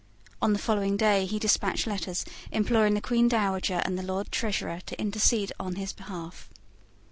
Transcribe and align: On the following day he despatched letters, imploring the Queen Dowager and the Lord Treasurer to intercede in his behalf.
On 0.41 0.51
the 0.51 0.57
following 0.57 0.97
day 0.97 1.27
he 1.27 1.37
despatched 1.37 1.85
letters, 1.85 2.25
imploring 2.51 2.95
the 2.95 3.01
Queen 3.01 3.27
Dowager 3.27 3.83
and 3.85 3.99
the 3.99 4.01
Lord 4.01 4.31
Treasurer 4.31 4.79
to 4.87 4.99
intercede 4.99 5.53
in 5.59 5.75
his 5.75 5.93
behalf. 5.93 6.49